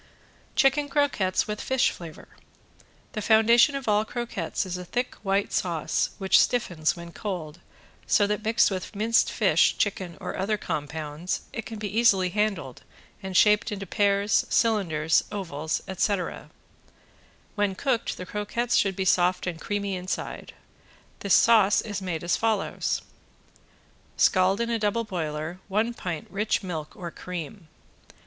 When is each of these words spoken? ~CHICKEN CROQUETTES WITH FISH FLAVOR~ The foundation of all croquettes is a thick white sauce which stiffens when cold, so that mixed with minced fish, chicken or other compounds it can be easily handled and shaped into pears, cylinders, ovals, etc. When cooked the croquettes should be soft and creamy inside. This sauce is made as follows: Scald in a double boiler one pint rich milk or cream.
~CHICKEN 0.55 0.89
CROQUETTES 0.89 1.45
WITH 1.47 1.61
FISH 1.61 1.91
FLAVOR~ 1.91 2.27
The 3.11 3.21
foundation 3.21 3.75
of 3.75 3.87
all 3.87 4.03
croquettes 4.03 4.65
is 4.65 4.75
a 4.75 4.83
thick 4.83 5.13
white 5.21 5.53
sauce 5.53 6.09
which 6.17 6.39
stiffens 6.39 6.95
when 6.95 7.11
cold, 7.11 7.59
so 8.07 8.25
that 8.25 8.43
mixed 8.43 8.71
with 8.71 8.95
minced 8.95 9.31
fish, 9.31 9.77
chicken 9.77 10.17
or 10.19 10.35
other 10.35 10.57
compounds 10.57 11.41
it 11.53 11.67
can 11.67 11.77
be 11.77 11.99
easily 11.99 12.29
handled 12.29 12.81
and 13.21 13.37
shaped 13.37 13.71
into 13.71 13.85
pears, 13.85 14.47
cylinders, 14.49 15.23
ovals, 15.31 15.83
etc. 15.87 16.49
When 17.53 17.75
cooked 17.75 18.17
the 18.17 18.25
croquettes 18.25 18.75
should 18.75 18.95
be 18.95 19.05
soft 19.05 19.45
and 19.45 19.61
creamy 19.61 19.93
inside. 19.95 20.55
This 21.19 21.35
sauce 21.35 21.79
is 21.79 22.01
made 22.01 22.23
as 22.23 22.35
follows: 22.35 23.03
Scald 24.17 24.59
in 24.61 24.71
a 24.71 24.79
double 24.79 25.03
boiler 25.03 25.59
one 25.67 25.93
pint 25.93 26.25
rich 26.31 26.63
milk 26.63 26.95
or 26.95 27.11
cream. 27.11 27.67